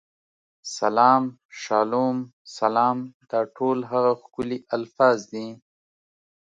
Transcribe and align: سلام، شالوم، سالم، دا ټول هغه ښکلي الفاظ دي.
سلام، 0.77 1.23
شالوم، 1.61 2.17
سالم، 2.55 2.97
دا 3.31 3.39
ټول 3.55 3.77
هغه 3.91 4.11
ښکلي 4.21 4.59
الفاظ 4.75 5.17
دي. 5.33 5.47